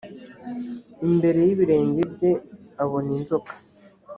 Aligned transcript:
imbere 1.07 1.39
y 1.47 1.51
ibirenge 1.55 2.01
bye 2.13 2.31
abona 2.83 3.09
inzoka 3.17 3.53